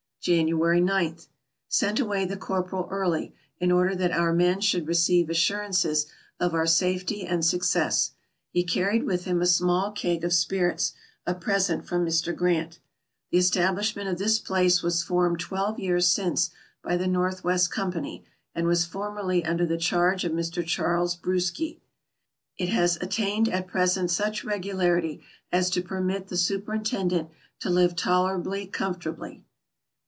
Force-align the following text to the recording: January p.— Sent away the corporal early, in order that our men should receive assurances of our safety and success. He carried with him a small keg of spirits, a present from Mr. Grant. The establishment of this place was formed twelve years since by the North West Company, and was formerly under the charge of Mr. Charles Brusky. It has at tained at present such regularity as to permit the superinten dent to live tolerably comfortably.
January 0.23 0.85
p.— 0.85 1.17
Sent 1.79 1.99
away 1.99 2.25
the 2.25 2.37
corporal 2.37 2.87
early, 2.91 3.33
in 3.59 3.71
order 3.71 3.95
that 3.95 4.11
our 4.11 4.31
men 4.31 4.61
should 4.61 4.87
receive 4.87 5.31
assurances 5.31 6.05
of 6.39 6.53
our 6.53 6.67
safety 6.67 7.25
and 7.25 7.43
success. 7.43 8.11
He 8.51 8.63
carried 8.63 9.03
with 9.03 9.25
him 9.25 9.41
a 9.41 9.47
small 9.47 9.91
keg 9.91 10.23
of 10.23 10.31
spirits, 10.31 10.93
a 11.25 11.33
present 11.33 11.87
from 11.87 12.05
Mr. 12.05 12.35
Grant. 12.35 12.77
The 13.31 13.39
establishment 13.39 14.09
of 14.09 14.19
this 14.19 14.37
place 14.37 14.83
was 14.83 15.01
formed 15.01 15.39
twelve 15.39 15.79
years 15.79 16.07
since 16.07 16.51
by 16.83 16.97
the 16.97 17.07
North 17.07 17.43
West 17.43 17.71
Company, 17.71 18.23
and 18.53 18.67
was 18.67 18.85
formerly 18.85 19.43
under 19.43 19.65
the 19.65 19.75
charge 19.75 20.23
of 20.23 20.33
Mr. 20.33 20.63
Charles 20.63 21.15
Brusky. 21.15 21.79
It 22.59 22.69
has 22.69 22.97
at 22.97 23.09
tained 23.09 23.47
at 23.51 23.65
present 23.65 24.11
such 24.11 24.43
regularity 24.43 25.23
as 25.51 25.71
to 25.71 25.81
permit 25.81 26.27
the 26.27 26.35
superinten 26.37 27.09
dent 27.09 27.29
to 27.61 27.71
live 27.71 27.95
tolerably 27.95 28.67
comfortably. 28.67 29.43